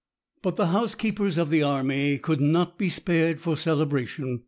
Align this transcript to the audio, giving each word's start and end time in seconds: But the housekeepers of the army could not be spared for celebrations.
But 0.41 0.55
the 0.55 0.69
housekeepers 0.69 1.37
of 1.37 1.51
the 1.51 1.61
army 1.61 2.17
could 2.17 2.41
not 2.41 2.75
be 2.75 2.89
spared 2.89 3.39
for 3.39 3.55
celebrations. 3.55 4.39